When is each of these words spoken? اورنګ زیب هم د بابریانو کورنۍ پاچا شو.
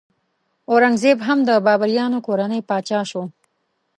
اورنګ 0.69 0.95
زیب 1.03 1.19
هم 1.27 1.39
د 1.49 1.49
بابریانو 1.65 2.19
کورنۍ 2.27 2.61
پاچا 2.69 2.99
شو. 3.09 3.23